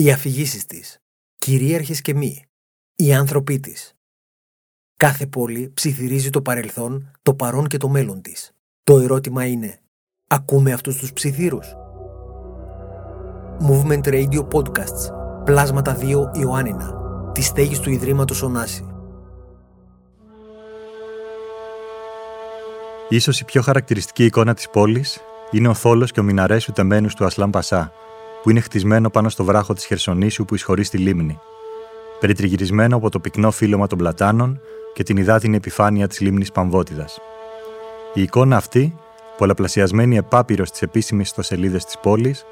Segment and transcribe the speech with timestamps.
[0.00, 0.98] οι αφηγήσεις της,
[1.38, 2.44] κυρίαρχες και μη,
[2.96, 3.94] οι άνθρωποι της.
[4.96, 8.52] Κάθε πόλη ψιθυρίζει το παρελθόν, το παρόν και το μέλλον της.
[8.82, 9.80] Το ερώτημα είναι,
[10.26, 11.74] ακούμε αυτούς τους ψιθύρους;
[13.68, 16.94] Movement Radio Podcasts, Πλάσματα 2 Ιωάννινα,
[17.32, 18.86] τη στέγη του Ιδρύματος Ωνάση.
[23.08, 27.24] Ίσως η πιο χαρακτηριστική εικόνα της πόλης είναι ο θόλος και ο μιναρές ουτεμένους του
[27.24, 27.92] Ασλάν Πασά,
[28.42, 31.38] που είναι χτισμένο πάνω στο βράχο της Χερσονήσου που εισχωρεί στη λίμνη.
[32.20, 34.60] Περιτριγυρισμένο από το πυκνό φύλλωμα των πλατάνων
[34.94, 37.18] και την υδάτινη επιφάνεια της λίμνης Παμβότιδας.
[38.14, 38.94] Η εικόνα αυτή,
[39.36, 42.44] πολλαπλασιασμένη επάπειρος στις επίσημες ιστοσελίδες της πόλης,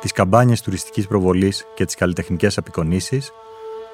[0.00, 3.32] τις καμπάνιες τουριστικής προβολής και τις καλλιτεχνικές απεικονίσεις,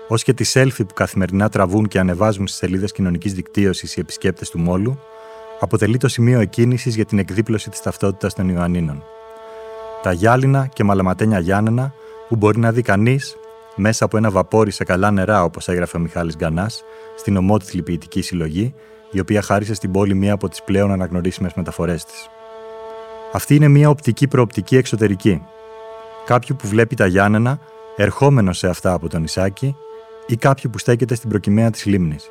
[0.09, 4.51] ως και τις selfie που καθημερινά τραβούν και ανεβάζουν στις σελίδες κοινωνικής δικτύωσης οι επισκέπτες
[4.51, 4.99] του μόλου,
[5.61, 9.03] αποτελεί το σημείο εκκίνησης για την εκδίπλωση της ταυτότητας των Ιωαννίνων.
[10.07, 11.95] Τα γυάλινα και μαλαματένια Γιάννενα
[12.29, 13.37] που μπορεί να δει κανείς
[13.77, 16.83] μέσα από ένα βαπόρι σε καλά νερά, όπως έγραφε ο Μιχάλης Γκανάς,
[17.17, 18.75] στην ομότιτλη ποιητική συλλογή,
[19.11, 22.29] η οποία χάρισε στην πόλη μία από τις πλέον αναγνωρίσιμες μεταφορές της.
[23.33, 25.43] Αυτή είναι μία οπτική προοπτική εξωτερική.
[26.27, 27.59] Κάποιου που βλέπει τα Γιάννενα
[27.97, 29.77] ερχόμενο σε αυτά από τον Ισάκη
[30.27, 32.31] ή κάποιου που στέκεται στην προκυμαία της λίμνης.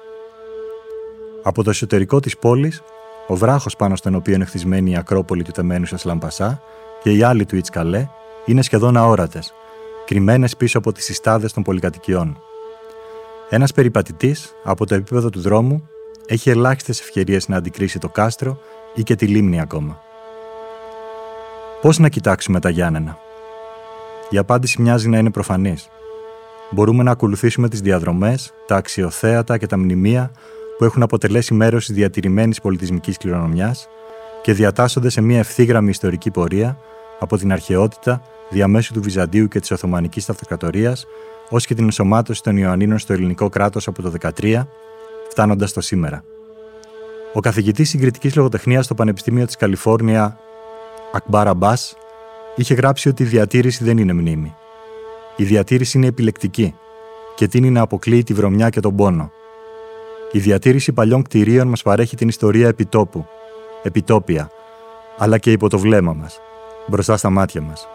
[1.44, 2.84] Από το εσωτερικό της πόλης,
[3.28, 6.62] ο βράχος πάνω στον οποίο είναι χτισμένη η Ακρόπολη του Τεμένου Λαμπασά
[7.06, 8.08] και οι άλλοι του Ιτσκαλέ
[8.46, 9.54] είναι σχεδόν αόρατες,
[10.06, 12.38] κρυμμένες πίσω από τις συστάδες των πολυκατοικιών.
[13.50, 15.90] Ένας περιπατητής από το επίπεδο του δρόμου
[16.28, 18.60] έχει ελάχιστες ευκαιρίες να αντικρίσει το κάστρο
[18.96, 20.02] ή και τη λίμνη ακόμα.
[21.82, 23.18] Πώς να κοιτάξουμε τα Γιάννενα;
[24.30, 25.90] Η απάντηση μοιάζει να είναι προφανής.
[26.72, 30.32] Μπορούμε να ακολουθήσουμε τις διαδρομές, τα αξιοθέατα και τα μνημεία
[30.78, 33.88] που έχουν αποτελέσει μέρος της διατηρημένης πολιτισμικής κληρονομιάς
[34.42, 36.78] και διατάσσονται σε μια ευθύγραμμη ιστορική πορεία
[37.20, 40.96] από την αρχαιότητα, διαμέσου του Βυζαντίου και της Οθωμανικής Αυτοκρατορία,
[41.50, 44.68] ως και την ενσωμάτωση των Ιωαννίνων στο ελληνικό κράτος από το 13,
[45.30, 46.24] φτάνοντας στο σήμερα.
[47.34, 50.40] Ο καθηγητής συγκριτικής λογοτεχνίας στο Πανεπιστήμιο της Καλιφόρνια,
[51.14, 51.96] Ακμπάρα Μπάς,
[52.56, 54.56] είχε γράψει ότι η διατήρηση δεν είναι μνήμη.
[55.36, 56.76] Η διατήρηση είναι επιλεκτική
[57.36, 59.32] και τίνει να αποκλείει τη βρωμιά και τον πόνο.
[60.32, 63.26] Η διατήρηση παλιών κτηρίων μας παρέχει την ιστορία επιτόπου,
[63.84, 64.50] επιτόπια,
[65.18, 66.40] αλλά και υπό το βλέμμα μας,
[66.88, 67.88] μπροστά στα μάτια μας.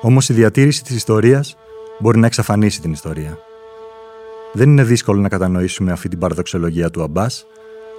[0.00, 1.56] Όμως η διατήρηση της ιστορίας
[1.98, 3.38] μπορεί να εξαφανίσει την ιστορία.
[4.52, 7.46] Δεν είναι δύσκολο να κατανοήσουμε αυτή την παραδοξολογία του Αμπάς,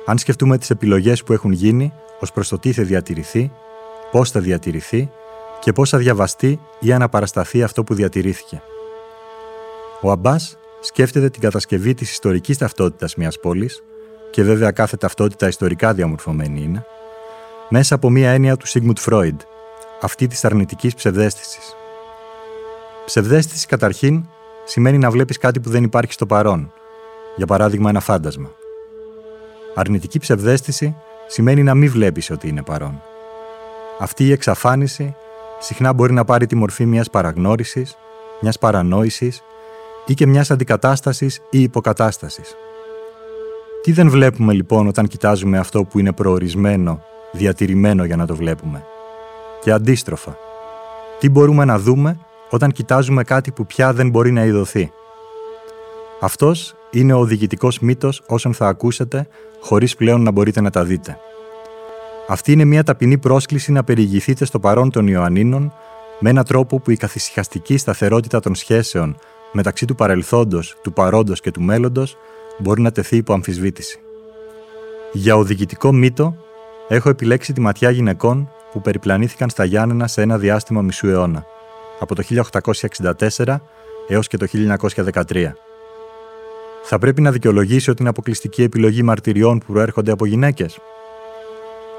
[0.05, 3.51] αν σκεφτούμε τις επιλογές που έχουν γίνει ως προς το τι θα διατηρηθεί,
[4.11, 5.09] πώς θα διατηρηθεί
[5.59, 8.61] και πώς θα διαβαστεί ή αναπαρασταθεί αυτό που διατηρήθηκε.
[10.01, 13.83] Ο Αμπάς σκέφτεται την κατασκευή της ιστορικής ταυτότητας μιας πόλης
[14.31, 16.85] και βέβαια κάθε ταυτότητα ιστορικά διαμορφωμένη είναι,
[17.75, 19.41] μέσα από μία έννοια του Σίγμουντ Φρόιντ,
[20.01, 21.75] αυτή της αρνητικής ψευδέστησης.
[23.05, 24.25] Ψευδέστηση καταρχήν
[24.63, 26.73] σημαίνει να βλέπεις κάτι που δεν υπάρχει στο παρόν,
[27.35, 28.51] για παράδειγμα ένα φάντασμα.
[29.75, 30.95] Αρνητική ψευδέστηση
[31.27, 33.01] σημαίνει να μην βλέπεις ότι είναι παρόν.
[33.99, 35.15] Αυτή η εξαφάνιση
[35.59, 37.97] συχνά μπορεί να πάρει τη μορφή μιας παραγνώρισης,
[38.41, 39.43] μιας παρανόησης
[40.05, 42.55] ή και μιας αντικατάστασης ή υποκατάστασης.
[43.83, 48.83] Τι δεν βλέπουμε λοιπόν όταν κοιτάζουμε αυτό που είναι προορισμένο, διατηρημένο για να το βλέπουμε;
[49.61, 50.37] Και αντίστροφα.
[51.19, 52.17] Τι μπορούμε να δούμε
[52.49, 54.91] όταν κοιτάζουμε κάτι που πια δεν μπορεί να ειδωθεί;
[56.19, 59.27] Αυτός είναι ο οδηγητικός μύτος όσων θα ακούσετε,
[59.59, 61.17] χωρίς πλέον να μπορείτε να τα δείτε.
[62.27, 65.73] Αυτή είναι μια ταπεινή πρόσκληση να περιηγηθείτε στο παρόν των Ιωαννίνων
[66.19, 69.17] με έναν τρόπο που η καθησυχαστική σταθερότητα των σχέσεων
[69.51, 72.17] μεταξύ του παρελθόντος, του παρόντος και του μέλλοντος
[72.57, 73.99] μπορεί να τεθεί υπό αμφισβήτηση.
[75.13, 76.35] Για οδηγητικό μύτο,
[76.87, 81.45] έχω επιλέξει τη ματιά γυναικών που περιπλανήθηκαν στα Γιάννενα σε ένα διάστημα μισού αιώνα,
[81.99, 82.23] από το
[83.37, 83.55] 1864
[84.07, 85.51] έως και το 1913.
[86.83, 90.79] Θα πρέπει να δικαιολογήσω την αποκλειστική επιλογή μαρτυριών που προέρχονται από γυναίκες.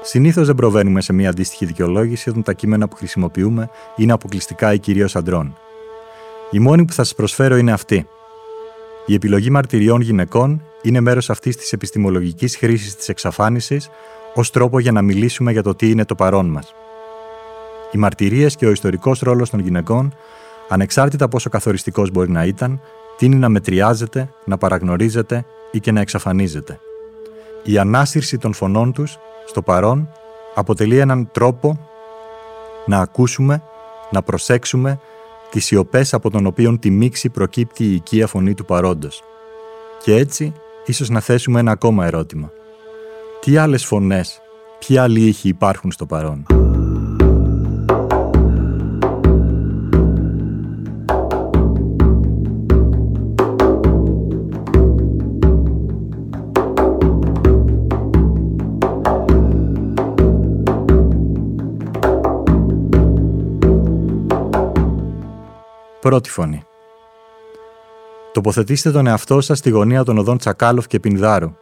[0.01, 4.79] Συνήθως δεν προβαίνουμε σε μια αντίστοιχη δικαιολόγηση όταν τα κείμενα που χρησιμοποιούμε είναι αποκλειστικά ή
[4.79, 5.57] κυρίως αντρών.
[6.51, 8.07] Η μόνη που θα σας προσφέρω είναι αυτή.
[9.05, 13.89] Η επιλογή μαρτυριών γυναικών είναι μέρος αυτής της επιστημολογικής χρήσης της εξαφάνισης
[14.33, 16.75] ως τρόπο για να μιλήσουμε για το τι είναι το παρόν μας.
[17.91, 20.13] Οι μαρτυρίες και ο ιστορικός ρόλος των γυναικών
[20.69, 22.81] ανεξάρτητα πόσο καθοριστικός μπορεί να ήταν,
[23.17, 26.79] τίνει να μετριάζεται, να παραγνωρίζεται ή και να εξαφανίζεται.
[27.63, 30.09] Η ανάσυρση των φωνών τους, στο παρόν,
[30.55, 31.89] αποτελεί έναν τρόπο
[32.85, 33.63] να ακούσουμε,
[34.11, 34.99] να προσέξουμε
[35.55, 39.23] τις σιωπές από τον οποίο τη μίξη προκύπτει η οικία φωνή του παρόντος.
[40.03, 40.53] Και έτσι,
[40.85, 42.51] ίσως να θέσουμε ένα ακόμα ερώτημα.
[43.41, 44.41] Τι άλλες φωνές,
[44.79, 46.45] ποιοι άλλοι ήχοι υπάρχουν στο παρόν;
[66.05, 66.63] Πρώτη φωνή.
[68.33, 71.55] Τοποθετήστε τον εαυτό σας στη γωνία των οδών Τσακάλοφ και Πινδάρου,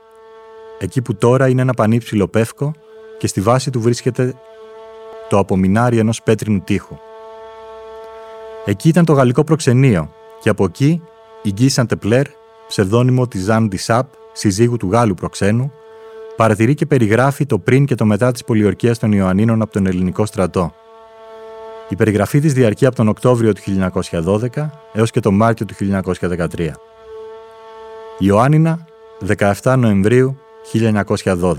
[0.80, 2.74] εκεί που τώρα είναι ένα πανύψηλο πεύκο
[3.18, 4.34] και στη βάση του βρίσκεται
[5.30, 6.98] το απομεινάρι ενός πέτρινου τείχου.
[8.66, 11.01] Εκεί ήταν το γαλλικό προξενείο και από εκεί
[11.42, 12.25] η Γκί Σαντεπλέρ,
[12.68, 15.72] ψευδόνυμο της Ζαν Ντισάπ, συζύγου του Γάλλου προξένου,
[16.36, 20.25] παρατηρεί και περιγράφει το πριν και το μετά της πολιορκίας των Ιωαννίνων από τον ελληνικό
[20.25, 20.74] στρατό.
[21.89, 23.62] Η περιγραφή της διαρκεί από τον Οκτώβριο του
[24.09, 26.69] 1912 έως και τον Μάρτιο του 1913.
[28.18, 28.85] Ιωάννινα,
[29.62, 30.38] 17 Νοεμβρίου
[30.74, 31.56] 1912.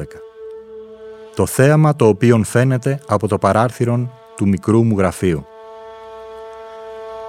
[1.34, 5.46] Το θέαμα το οποίον φαίνεται από το παράρθυρον του μικρού μου γραφείου.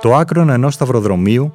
[0.02, 1.54] Το άκρον ενός σταυροδρομίου,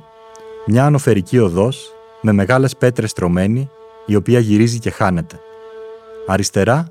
[0.66, 3.70] μια ανοφερική οδός με μεγάλες πέτρες τρωμένη,
[4.06, 5.40] η οποία γυρίζει και χάνεται.
[6.26, 6.88] Αριστερά,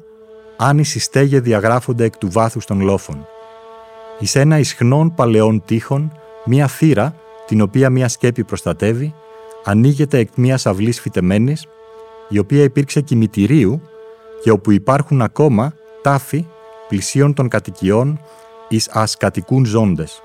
[0.58, 3.28] άνηση στέγε διαγράφονται εκ του βάθους των λόφων–
[4.20, 6.12] εις ένα ισχνών παλαιών τείχων,
[6.46, 7.16] μία θύρα,
[7.48, 9.14] την οποία μία σκέπη προστατεύει,
[9.64, 11.68] ανοίγεται εκ μίας αυλής φυτεμένης,
[12.30, 13.82] η οποία υπήρξε κημητηρίου
[14.44, 16.46] και όπου υπάρχουν ακόμα τάφοι
[16.88, 18.20] πλησίων των κατοικιών
[18.68, 20.22] εις ασκατικούν ζώντες.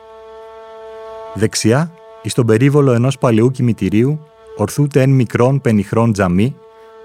[1.34, 1.92] Δεξιά,
[2.22, 4.20] εις τον περίβολο ενός παλαιού κημητηρίου,
[4.56, 6.56] ορθούται εν μικρόν πενιχρόν τζαμί,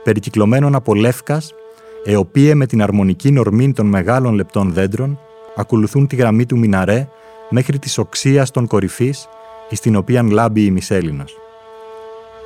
[0.04, 1.54] περικυκλωμένον από λεύκας,
[2.04, 5.20] εοπίε με την αρμονική νορμή των μεγάλων λεπτών δέντρων,
[5.56, 7.07] ακολουθούν τη γραμμή του Μιναρέ
[7.50, 9.28] μέχρι της οξίας των κορυφής,
[9.72, 11.38] στην οποία λάμπει η Μισέλινος.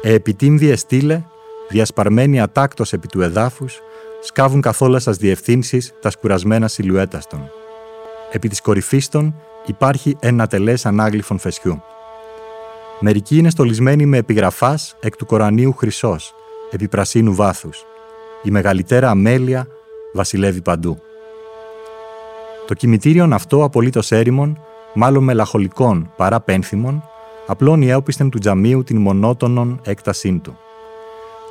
[0.02, 1.24] Ε, επιτύμδιε στήλε,
[1.70, 3.80] διασπαρμένοι ατάκτος επί του εδάφους,
[4.22, 7.52] σκάβουν καθόλου σας διευθύνσεις τα σκουρασμένα σιλουέτας των.
[8.32, 9.36] Επί της κορυφής των
[9.66, 11.82] υπάρχει ένα τελές ανάγλυφων φεσιού.
[13.00, 16.36] Μερικοί είναι στολισμένοι με επιγραφάς εκ του Κορανίου χρυσός,
[16.72, 17.86] επί πρασίνου βάθους.
[18.44, 19.68] Η μεγαλύτερα αμέλεια
[20.14, 21.02] βασιλεύει παντού.
[22.74, 24.60] Το κημητήριον αυτό απολύτως έρημον,
[24.94, 27.04] μάλλον μελαχολικών παρά πένθυμων,
[27.48, 30.58] απλώνει έωπιστεν του τζαμίου την μονότονον έκτασή του.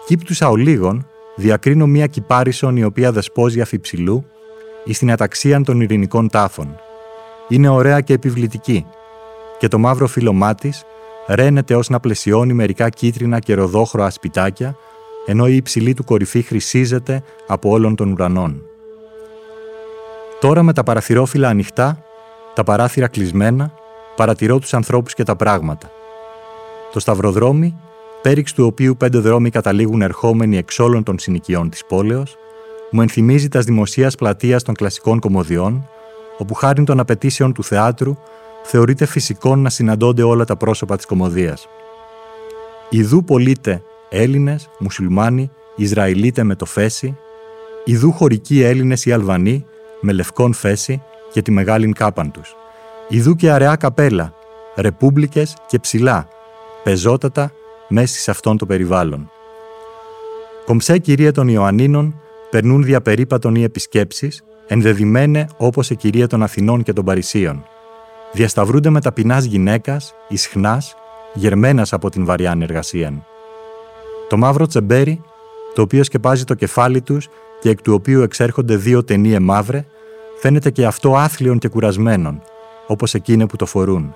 [0.06, 4.24] Κύπτουσα ολίγων, διακρίνω μία κυπάρισον η οποία δεσπόζει αφιψηλού
[4.84, 6.76] ή στην αταξία των ειρηνικών τάφων.
[7.48, 8.86] Είναι ωραία και επιβλητική,
[9.58, 10.70] και το μαύρο φύλλωμά τη
[11.28, 14.76] ρένεται ως να πλαισιώνει μερικά κίτρινα και ροδόχρωα σπιτάκια,
[15.26, 18.62] ενώ η υψηλή του κορυφή χρυσίζεται από όλων των ουρανών.
[20.42, 22.04] Τώρα με τα παραθυρόφυλλα ανοιχτά,
[22.54, 23.72] τα παράθυρα κλεισμένα,
[24.16, 25.90] παρατηρώ τους ανθρώπους και τα πράγματα.
[26.92, 27.76] Το σταυροδρόμι,
[28.22, 32.36] πέριξ του οποίου πέντε δρόμοι καταλήγουν ερχόμενοι εξ όλων των συνοικιών της πόλεως,
[32.90, 35.88] μου ενθυμίζει τας δημοσίας πλατείας των κλασικών κομμωδιών,
[36.38, 38.16] όπου χάρη των απαιτήσεων του θεάτρου
[38.62, 41.68] θεωρείται φυσικό να συναντώνται όλα τα πρόσωπα της κομμωδίας.
[42.88, 47.16] Ιδού πολίτε Έλληνες, Μουσουλμάνοι, Ισραηλίτε με το φέση,
[47.84, 49.66] ιδού χωρικοί Έλληνες ή Αλβανοί,
[50.02, 52.56] με λευκόν φέση και τη μεγάλην κάπαν τους.
[53.08, 54.34] Ιδού και αραιά καπέλα,
[54.76, 56.28] ρεπούμπλικες και ψηλά,
[56.82, 57.52] πεζότατα
[57.88, 59.30] μέσα σε αυτόν το περιβάλλον.
[60.64, 66.92] Κομψέ κυρία των Ιωαννίνων περνούν διαπερίπατον οι επισκέψεις, ενδεδειμένε όπως η κυρία των Αθηνών και
[66.92, 67.64] των Παρισίων.
[68.32, 70.94] Διασταυρούνται με ταπεινάς γυναίκας, ισχνάς,
[71.34, 73.26] γερμένας από την βαριά εργασία.
[74.28, 75.20] Το μαύρο τσεμπέρι,
[75.74, 77.28] το οποίο σκεπάζει το κεφάλι τους
[77.60, 79.84] και εκ του οποίου εξέρχονται δύο ταινίες μαύρε,
[80.42, 82.42] φαίνεται και αυτό άθλιον και κουρασμένον,
[82.86, 84.14] όπως εκείνε που το φορούν.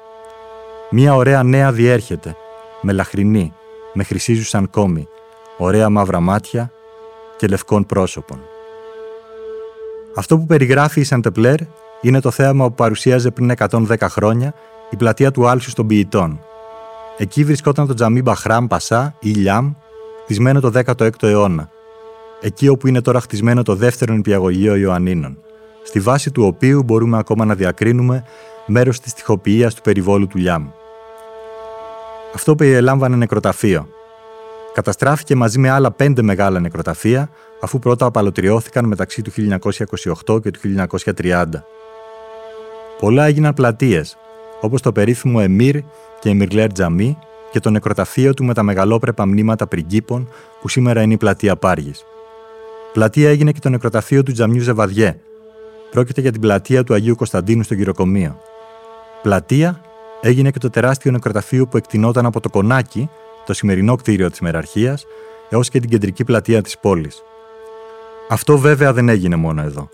[0.90, 2.36] Μία ωραία νέα διέρχεται,
[2.82, 3.52] με λαχρινή,
[3.92, 5.08] με χρυσίζουσαν κόμη,
[5.56, 6.70] ωραία μαύρα μάτια
[7.36, 8.40] και λευκών πρόσωπων.
[10.16, 11.58] Αυτό που περιγράφει η Σαντεπλέρ
[12.00, 14.54] είναι το θέαμα που παρουσίαζε πριν 110 χρόνια
[14.90, 16.40] η πλατεία του Άλσου των Ποιητών.
[17.18, 19.72] Εκεί βρισκόταν το τζαμί Μπαχράμ Πασά ή Λιάμ,
[20.22, 21.70] χτισμένο το 16ο αιώνα,
[22.40, 25.38] εκεί όπου είναι τώρα χτισμένο το δεύτερο νηπιαγωγείο Ιωαννίνων
[25.86, 28.24] στη βάση του οποίου μπορούμε ακόμα να διακρίνουμε
[28.66, 30.68] μέρος της τυχοποιίας του περιβόλου του Λιάμ.
[32.34, 33.88] Αυτό περιελάμβανε νεκροταφείο.
[34.74, 39.32] Καταστράφηκε μαζί με άλλα πέντε μεγάλα νεκροταφεία, αφού πρώτα απαλωτριώθηκαν μεταξύ του
[40.26, 40.60] 1928 και του
[41.16, 41.44] 1930.
[42.98, 44.16] Πολλά έγιναν πλατείες,
[44.60, 45.80] όπως το περίφημο Εμμύρ
[46.20, 47.18] και Εμμυρλέρ Τζαμί
[47.50, 50.28] και το νεκροταφείο του με τα μεγαλόπρεπα μνήματα πριγκίπων
[50.60, 52.04] που σήμερα είναι η πλατεία Πάργης.
[52.92, 55.16] Πλατεία έγινε και το νεκροταφείο του Τζαμιού Ζεβαδιέ.
[55.90, 58.38] Πρόκειται για την πλατεία του Αγίου Κωνσταντίνου στο Γυροκομείο.
[59.22, 59.80] Πλατεία
[60.20, 63.10] έγινε και το τεράστιο νεκροταφείο που εκτινόταν από το Κονάκι,
[63.46, 65.06] το σημερινό κτίριο της Μεραρχίας,
[65.48, 67.22] έως και την κεντρική πλατεία της πόλης.
[68.28, 69.88] Αυτό βέβαια δεν έγινε μόνο εδώ.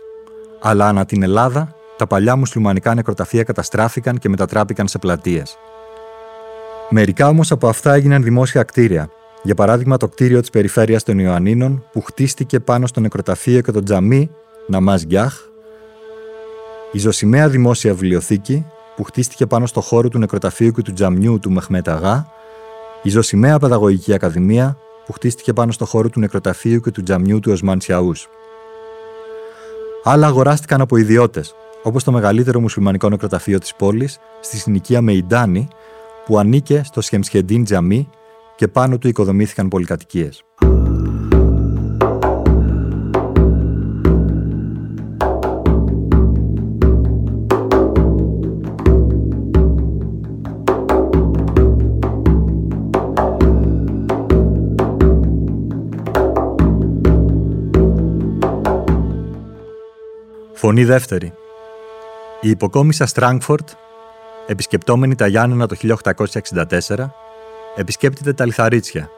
[0.60, 5.56] Αλλά ανά την Ελλάδα, τα παλιά μουσουλμανικά νεκροταφεία καταστράφηκαν και μετατράπηκαν σε πλατείες.
[6.90, 9.10] Μερικά όμως από αυτά έγιναν δημόσια κτίρια.
[9.42, 13.82] Για παράδειγμα, το κτίριο της περιφέρειας των Ιωαννίνων που χτίστηκε πάνω στο νεκροταφείο και το
[13.82, 14.30] τζαμί
[14.66, 15.40] Ναμάς Γκιάχ,
[16.92, 21.50] η ζωσιμαία δημόσια βιβλιοθήκη που χτίστηκε πάνω στο χώρο του νεκροταφείου και του τζαμιού του
[21.50, 22.26] Μεχμεταγά,
[23.02, 27.52] η ζωσιμαία παιδαγωγική ακαδημία που χτίστηκε πάνω στο χώρο του νεκροταφείου και του τζαμιού του
[27.52, 28.28] Οσμάν Σιαούς.
[30.04, 35.68] Άλλα αγοράστηκαν από ιδιώτες, όπως το μεγαλύτερο μουσουλμανικό νεκροταφείο της πόλης στη συνοικία Μεϊντάνη,
[36.24, 38.08] που ανήκε στο Σχεμσχεντίν Τζαμί
[38.56, 40.44] και πάνω του οικοδομήθηκαν πολυκατοικίες.
[60.62, 61.32] Φωνή δεύτερη.
[62.40, 63.68] Η υποκόμισα Στράγκφορτ,
[64.46, 67.10] επισκεπτόμενη τα Γιάννενα το 1864,
[67.76, 69.10] επισκέπτεται τα Λιθαρίτσια,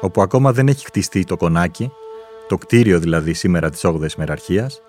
[0.00, 1.92] όπου ακόμα δεν έχει χτιστεί το κονάκι,
[2.48, 4.82] το κτίριο δηλαδή σήμερα της 8ης Μεραρχίας,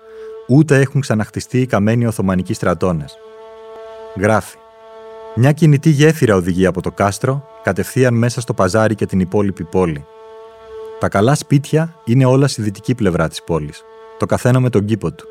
[0.48, 3.18] ούτε έχουν ξαναχτιστεί οι καμένοι Οθωμανικοί στρατώνες.
[4.16, 4.56] Γράφει
[5.34, 10.06] «Μια κινητή γέφυρα οδηγεί από το κάστρο, κατευθείαν μέσα στο παζάρι και την υπόλοιπη πόλη.
[10.98, 13.84] Τα καλά σπίτια είναι όλα στη δυτική πλευρά της πόλης,
[14.18, 15.26] το καθένα με τον κήπο του.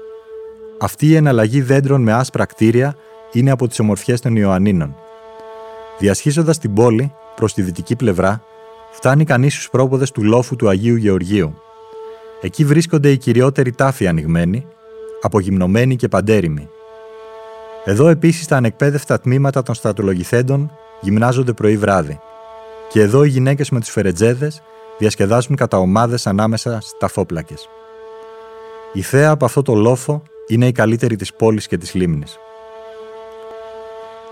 [0.83, 2.95] Αυτή η εναλλαγή δέντρων με άσπρα κτίρια
[3.31, 4.95] είναι από τις ομορφιές των Ιωαννίνων.
[6.00, 8.43] Διασχίζοντας την πόλη, προς τη δυτική πλευρά,
[8.91, 11.53] φτάνει κανείς στους πρόποδες του λόφου του Αγίου Γεωργίου.
[12.41, 14.65] Εκεί βρίσκονται οι κυριότεροι τάφοι ανοιγμένοι,
[15.21, 16.69] απογυμνωμένοι και παντέρημοι.
[17.85, 20.71] Εδώ επίσης τα ανεκπαίδευτα τμήματα των στρατολογηθέντων
[21.01, 22.19] γυμνάζονται πρωί-βράδυ.
[22.89, 24.61] Και εδώ οι γυναίκες με τους φερετζέδες
[24.97, 27.69] διασκεδάζουν κατά ομάδες ανάμεσα στα φόπλακες.
[28.93, 32.39] Η θέα από αυτό το λόφο είναι η καλύτερη της πόλης και της λίμνης.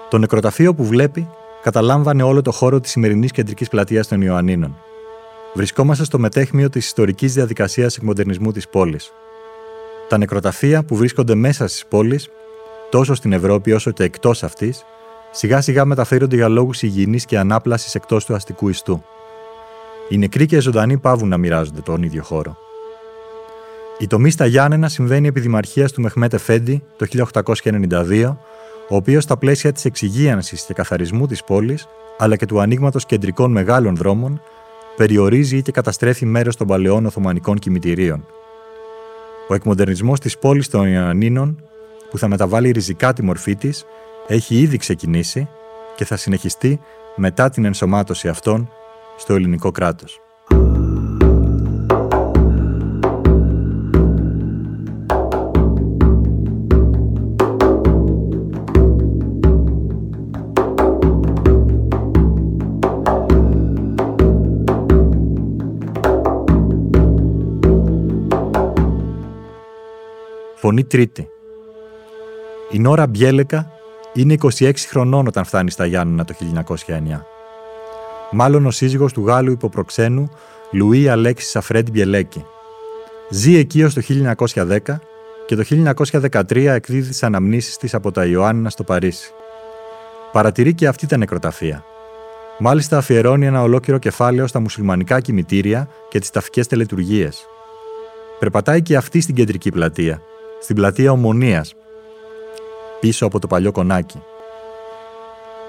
[0.10, 1.30] Το νεκροταφείο που βλέπει
[1.62, 4.78] καταλάμβανε όλο το χώρο της σημερινής κεντρικής πλατείας των Ιωαννίνων.
[5.54, 9.12] Βρισκόμαστε στο μετέχμιο της ιστορικής διαδικασίας εκμοντερνισμού της πόλης.
[10.08, 12.30] Τα νεκροταφεία που βρίσκονται μέσα στις πόλεις,
[12.90, 14.86] τόσο στην Ευρώπη όσο και εκτός αυτής,
[15.32, 19.04] σιγά σιγά μεταφέρονται για λόγους υγιεινής και ανάπλασης εκτός του αστικού ιστού.
[20.10, 22.58] Οι νεκροί και οι ζωντανοί πάβουν να μοιράζονται τον ίδιο χώρο.
[24.02, 27.06] Η τομή στα Γιάννενα συμβαίνει επί δημαρχίας του Μεχμέτε Φέντι το
[27.64, 28.36] 1892
[28.90, 31.88] ο οποίος στα πλαίσια της εξυγίανσης και καθαρισμού της πόλης,
[32.18, 34.42] αλλά και του ανοίγματος κεντρικών μεγάλων δρόμων,
[34.96, 38.26] περιορίζει ή και καταστρέφει μέρος των παλαιών Οθωμανικών κημητηρίων.
[39.48, 41.64] Ο εκμοντερνισμός της πόλης των Ιωαννίνων,
[42.10, 43.86] που θα μεταβάλει ριζικά τη μορφή της,
[44.28, 45.48] έχει ήδη ξεκινήσει
[45.96, 46.80] και θα συνεχιστεί
[47.16, 48.70] μετά την ενσωμάτωση αυτών
[49.18, 50.22] στο ελληνικό κράτος.
[70.62, 71.28] Φωνή τρίτη.
[72.72, 73.72] Η Νόρα Μπιέλεκα
[74.14, 76.34] είναι 26 χρονών όταν φτάνει στα Γιάννενα το
[76.88, 77.26] 1909.
[78.32, 80.30] Μάλλον ο σύζυγος του Γάλλου υποπροξένου
[80.72, 82.46] Λουί Αλέξης Σαφρέντ Μπιελέκη.
[83.30, 84.02] Ζει εκεί ως το
[84.54, 84.78] 1910
[85.46, 85.64] και το
[86.32, 89.32] 1913 εκδίδει τις αναμνήσεις της από τα Ιωάννινα στο Παρίσι.
[90.32, 91.84] Παρατηρεί και αυτή τα νεκροταφεία.
[92.60, 97.46] Μάλιστα αφιερώνει ένα ολόκληρο κεφάλαιο στα μουσουλμανικά κημητήρια και τις ταφικές τελετουργίες.
[98.40, 100.22] Περπατάει και αυτή στην κεντρική πλατεία
[100.62, 101.76] στην πλατεία Ομονίας,
[103.00, 104.22] πίσω από το παλιό κονάκι.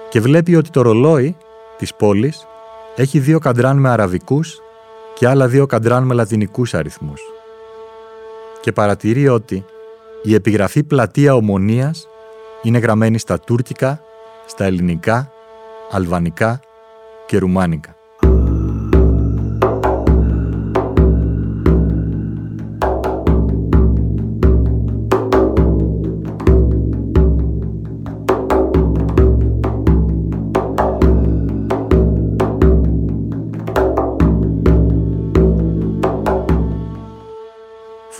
[0.09, 1.37] Και βλέπει ότι το ρολόι
[1.77, 2.47] της πόλης
[2.97, 4.61] έχει δύο καντράν με αραβικούς
[5.15, 7.21] και άλλα δύο καντράν με λατινικούς αριθμούς.
[8.61, 9.65] Και παρατηρεί ότι
[10.23, 12.09] η επιγραφή πλατεία Ομονίας
[12.63, 14.03] είναι γραμμένη στα τουρκικά,
[14.47, 15.33] στα ελληνικά,
[15.91, 16.61] αλβανικά
[17.27, 18.00] και ρουμάνικα.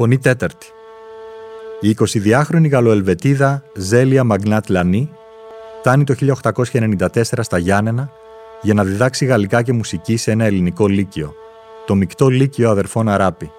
[0.01, 0.67] Φωνή τέταρτη.
[1.81, 5.11] Η 22χρονη Γαλλοελβετίδα Ζέλια Μαγνάτ Λανή
[5.81, 8.11] φτάνει το 1894 στα Γιάννενα
[8.63, 11.35] για να διδάξει γαλλικά και μουσική σε ένα ελληνικό λύκειο,
[11.87, 13.51] το μεικτό λύκειο αδερφών Αράπη.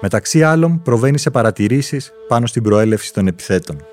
[0.00, 3.84] Μεταξύ άλλων προβαίνει σε παρατηρήσεις πάνω στην προέλευση των επιθέτων.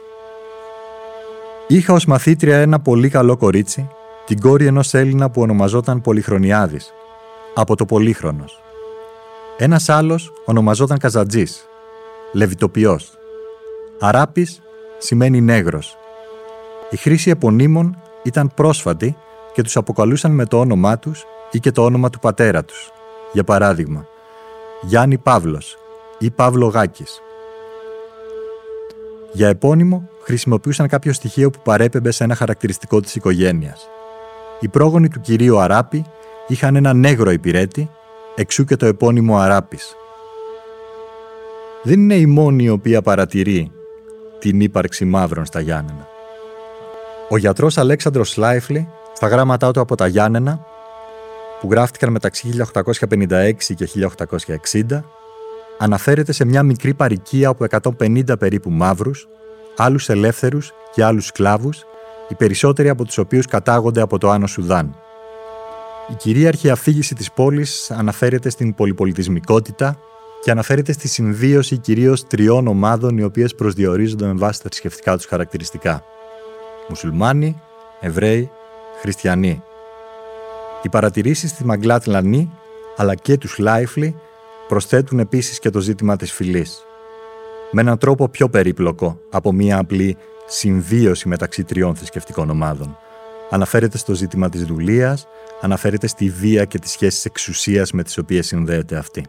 [1.67, 3.89] Είχα ως μαθήτρια ένα πολύ καλό κορίτσι,
[4.25, 6.93] την κόρη ενός Έλληνα που ονομαζόταν Πολυχρονιάδης,
[7.53, 8.61] από το Πολύχρονος.
[9.61, 11.67] Ένας άλλος ονομαζόταν Καζατζής,
[12.33, 13.11] Λεβιτοποιός.
[13.99, 14.61] Αράπης
[14.97, 15.97] σημαίνει νέγρος.
[16.89, 19.17] Η χρήση επωνύμων ήταν πρόσφατη
[19.53, 22.91] και τους αποκαλούσαν με το όνομά τους ή και το όνομα του πατέρα τους.
[23.33, 24.07] Για παράδειγμα,
[24.81, 25.77] Γιάννη Παύλος
[26.17, 27.21] ή Παύλο Γάκης.
[29.31, 33.89] Για επώνυμο χρησιμοποιούσαν κάποιο στοιχείο που παρέπεμπε σε ένα χαρακτηριστικό της οικογένειας.
[34.59, 36.05] Οι πρόγονοι του κυρίου Αράπη
[36.47, 37.89] είχαν ένα νέγρο υπηρέτη,
[38.39, 39.95] εξού και το επώνυμο Αράπης.
[41.83, 43.71] Δεν είναι η μόνη η οποία παρατηρεί
[44.39, 46.07] την ύπαρξη μαύρων στα Γιάννενα.
[47.29, 50.65] Ο γιατρός Αλέξανδρος Σλάιφλι, στα γράμματά του από τα Γιάννενα,
[51.59, 55.03] που γράφτηκαν μεταξύ 1856 και 1860,
[55.77, 57.65] αναφέρεται σε μια μικρή παροικία από
[57.99, 59.27] 150 περίπου μαύρους,
[59.77, 61.85] άλλους ελεύθερους και άλλους σκλάβους,
[62.27, 64.95] οι περισσότεροι από τους οποίους κατάγονται από το Άνω Σουδάν.
[66.11, 69.99] Η κυρίαρχη αφήγηση της πόλης αναφέρεται στην πολυπολιτισμικότητα
[70.43, 75.25] και αναφέρεται στη συμβίωση κυρίως τριών ομάδων οι οποίες προσδιορίζονται με βάση τα θρησκευτικά τους
[75.25, 76.03] χαρακτηριστικά.
[76.89, 77.61] Μουσουλμάνοι,
[77.99, 78.51] Εβραίοι,
[79.01, 79.63] Χριστιανοί.
[80.83, 82.51] Οι παρατηρήσεις στη Μαγκλάτ Λανή
[82.97, 84.15] αλλά και τους Σλάιφλι
[84.67, 86.83] προσθέτουν επίσης και το ζήτημα της φυλής.
[87.71, 92.97] Με έναν τρόπο πιο περίπλοκο από μία απλή συμβίωση μεταξύ τριών θρησκευτικών ομάδων.
[93.51, 95.27] Αναφέρεται στο ζήτημα της δουλείας,
[95.61, 99.25] αναφέρεται στη βία και τις σχέσεις εξουσίας με τις οποίες συνδέεται αυτή.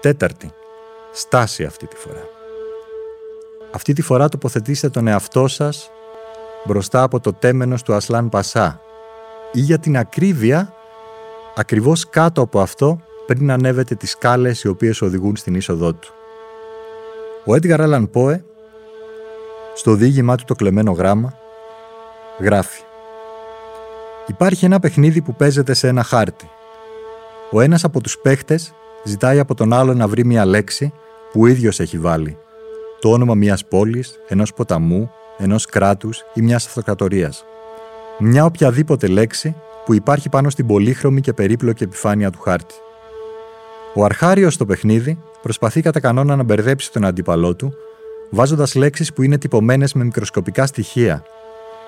[0.00, 0.50] Τέταρτη.
[1.12, 2.41] Στάση αυτή τη φορά.
[3.74, 5.90] Αυτή τη φορά τοποθετήστε τον εαυτό σας
[6.64, 8.80] μπροστά από το τέμενος του Ασλάν Πασά
[9.52, 10.72] ή για την ακρίβεια
[11.56, 16.12] ακριβώς κάτω από αυτό πριν ανέβετε τις σκάλες οι οποίες οδηγούν στην είσοδό του.
[17.44, 18.44] Ο Έντγαρ Άλαν Πόε
[19.74, 21.34] στο δίγημά του το κλεμμένο γράμμα
[22.40, 22.82] γράφει
[24.26, 26.50] Υπάρχει ένα παιχνίδι που παίζεται σε ένα χάρτη.
[27.50, 30.92] Ο ένας από τους παίχτες ζητάει από τον άλλο να βρει μια λέξη
[31.32, 32.36] που ο ίδιος έχει βάλει.
[33.02, 37.44] Το όνομα μιας πόλης, ενός ποταμού, ενός κράτους ή μιας αυτοκρατορίας.
[38.18, 42.74] Μια οποιαδήποτε λέξη που υπάρχει πάνω στην πολύχρωμη και περίπλοκη επιφάνεια του χάρτη.
[43.94, 47.74] Ο αρχάριος στο παιχνίδι προσπαθεί κατά κανόνα να μπερδέψει τον αντίπαλό του,
[48.30, 51.24] βάζοντας λέξεις που είναι τυπωμένες με μικροσκοπικά στοιχεία,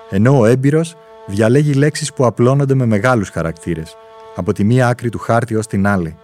[0.09, 3.97] ενώ ο έμπειρος διαλέγει λέξεις που απλώνονται με μεγάλους χαρακτήρες,
[4.35, 6.17] από τη μία άκρη του χάρτη ως την άλλη.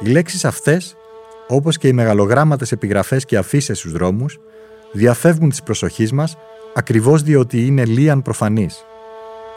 [0.00, 0.96] Οι λέξεις αυτές,
[1.48, 4.38] όπως και οι μεγαλογράμματες επιγραφές και αφήσεις στους δρόμους,
[4.92, 6.36] διαφεύγουν της προσοχής μας
[6.74, 8.84] ακριβώς διότι είναι λίαν προφανείς.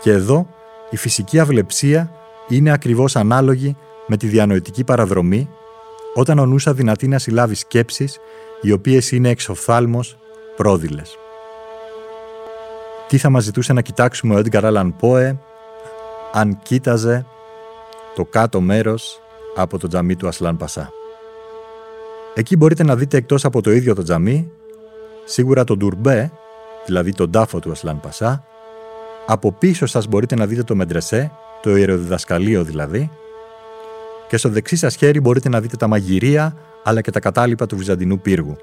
[0.01, 0.47] Και εδώ
[0.89, 2.11] η φυσική αυλεψία
[2.47, 3.77] είναι ακριβώς ανάλογη
[4.07, 5.49] με τη διανοητική παραδρομή
[6.13, 8.19] όταν ο νους αδυνατεί να συλλάβει σκέψεις
[8.61, 10.17] οι οποίες είναι εξοφθάλμος
[10.55, 11.17] πρόδειλες.
[13.07, 15.39] Τι θα μας ζητούσε να κοιτάξουμε ο Έντγκαρ Άλαν Πόε
[16.31, 17.25] αν κοίταζε
[18.15, 19.21] το κάτω μέρος
[19.55, 20.91] από το τζαμί του Ασλάν Πασά;
[22.33, 24.51] Εκεί μπορείτε να δείτε εκτός από το ίδιο το τζαμί,
[25.23, 26.31] σίγουρα τον Ντουρμπέ,
[26.85, 28.43] δηλαδή τον τάφο του Ασλάν Πασά,
[29.25, 33.11] από πίσω σας μπορείτε να δείτε το Μεντρεσέ, το ιεροδιδασκαλείο δηλαδή,
[34.27, 37.77] και στο δεξί σας χέρι μπορείτε να δείτε τα μαγειρία αλλά και τα κατάλοιπα του
[37.77, 38.57] Βυζαντινού πύργου.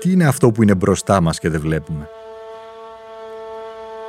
[0.00, 2.08] Τι είναι αυτό που είναι μπροστά μας και δεν βλέπουμε;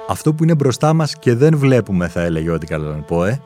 [0.07, 3.41] Αυτό που είναι μπροστά μας και δεν βλέπουμε θα έλεγε ό,τι καλά να πω, ε,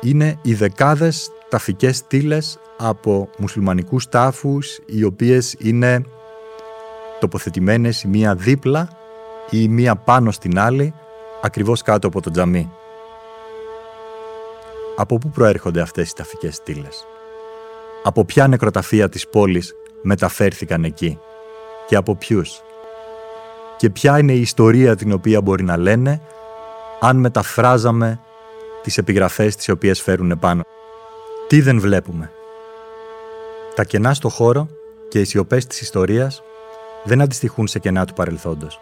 [0.00, 6.04] είναι οι δεκάδες ταφικές στήλες από μουσουλμανικούς τάφους οι οποίες είναι
[7.20, 8.88] τοποθετημένες η μία δίπλα
[9.50, 10.94] ή η μία πάνω στην άλλη
[11.42, 12.70] ακριβώς κάτω από το τζαμί.
[14.96, 17.06] Από πού προέρχονται αυτές οι ταφικές στήλες;
[18.02, 21.18] Από ποια νεκροταφεία της πόλης μεταφέρθηκαν εκεί
[21.86, 22.62] και από ποιους;
[23.76, 26.20] Και ποια είναι η ιστορία την οποία μπορεί να λένε
[27.00, 28.20] αν μεταφράζαμε
[28.82, 30.62] τις επιγραφές τις οποίες φέρουν επάνω.
[31.48, 32.30] Τι δεν βλέπουμε.
[33.74, 34.68] Τα κενά στο χώρο
[35.08, 36.42] και οι σιωπές της ιστορίας
[37.04, 38.80] δεν αντιστοιχούν σε κενά του παρελθόντος.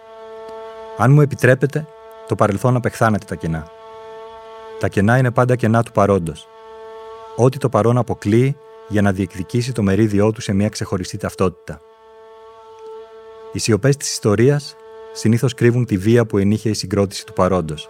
[0.96, 1.86] Αν μου επιτρέπετε,
[2.28, 3.70] το παρελθόν απεχθάνεται τα κενά.
[4.78, 6.48] Τα κενά είναι πάντα κενά του παρόντος.
[7.36, 8.56] Ό,τι το παρόν αποκλείει
[8.88, 11.80] για να διεκδικήσει το μερίδιό του σε μια ξεχωριστή ταυτότητα.
[13.52, 14.76] Οι σιωπές της ιστορίας
[15.12, 17.88] συνήθως κρύβουν τη βία που ενήχε η συγκρότηση του παρόντος.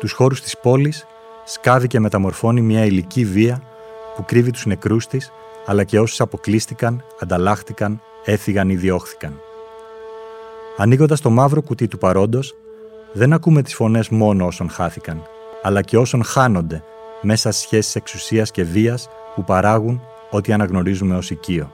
[0.00, 1.06] Τους χώρους της πόλης
[1.46, 3.62] σκάβει και μεταμορφώνει μια υλική βία
[4.16, 5.32] που κρύβει τους νεκρούς της,
[5.66, 9.40] αλλά και όσους αποκλείστηκαν, ανταλλάχτηκαν, έφυγαν ή διώχθηκαν.
[10.76, 12.56] Ανοίγοντας το μαύρο κουτί του παρόντος,
[13.12, 15.22] δεν ακούμε τις φωνές μόνο όσων χάθηκαν,
[15.62, 16.82] αλλά και όσων χάνονται
[17.22, 21.72] μέσα στις σχέσεις εξουσίας και βίας που παράγουν ό,τι αναγνωρίζουμε ως οικείο.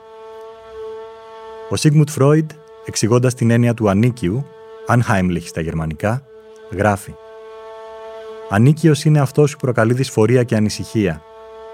[1.69, 2.51] Ο Σίγμουντ Φρόιντ,
[2.85, 4.45] εξηγώντας την έννοια του ανίκιου,
[4.87, 6.23] Anheimlich στα γερμανικά,
[6.71, 7.15] γράφει
[8.49, 11.21] Ανίκιος είναι αυτός που προκαλεί δυσφορία και ανησυχία,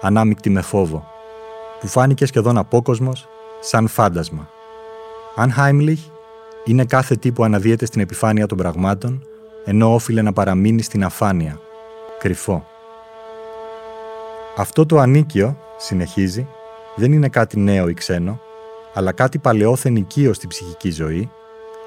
[0.02, 1.06] ανάμεικτη με φόβο,
[1.80, 3.28] που φάνηκε σχεδόν απόκοσμος,
[3.60, 4.50] σαν φάντασμα.
[5.36, 6.12] Anheimlich
[6.64, 9.24] είναι κάθε τι που αναδύεται στην επιφάνεια των πραγμάτων,
[9.66, 11.60] ενώ όφιλε να παραμείνει στην αφάνεια,
[12.20, 12.66] κρυφό.
[14.56, 16.48] Αυτό το ανίκιο, συνεχίζει,
[16.96, 18.42] δεν είναι κάτι νέο ή ξένο,
[18.94, 21.32] αλλά κάτι παλαιόθεν οικείο στην ψυχική ζωή,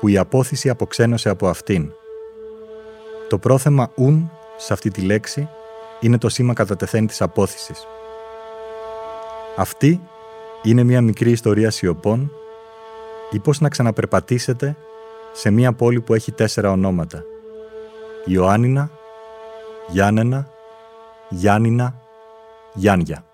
[0.00, 1.92] που η απόθεση αποξένωσε από αυτήν.
[3.28, 5.48] Το πρόθεμα «ουν» σε αυτή τη λέξη
[6.00, 7.86] είναι το σήμα κατά τεθέν της απόθεσης.
[9.56, 10.00] Αυτή
[10.62, 12.32] είναι μια μικρή ιστορία σιωπών
[13.30, 14.76] ή πώς να ξαναπερπατήσετε
[15.32, 17.24] σε μια πόλη που έχει τέσσερα ονόματα.
[18.24, 18.90] Ιωάννινα,
[19.88, 20.50] Γιάννενα,
[21.28, 21.94] Γιάννηνα,
[22.74, 23.24] Γιάννια.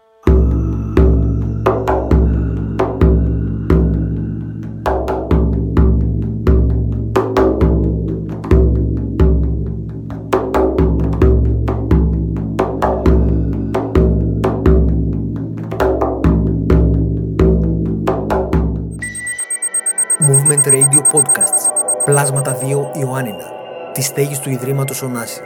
[22.09, 23.53] Πλάσματα 2 Ιωάννινα.
[23.93, 25.41] Τη στέγη του Ιδρύματος Ωνάση.